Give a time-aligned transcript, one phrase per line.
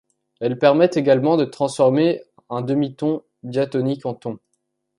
[0.39, 4.39] Elles permettent également de transformer un demi-ton diatonique en ton.